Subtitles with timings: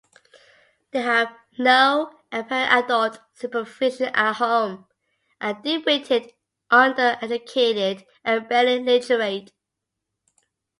[0.89, 4.87] They have no apparent adult supervision at home,
[5.39, 6.33] are dim-witted,
[6.71, 9.53] under-educated and barely literate.